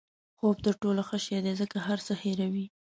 [0.37, 2.65] خوب تر ټولو ښه شی دی ځکه هر څه هیروي.